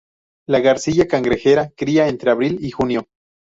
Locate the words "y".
2.65-2.71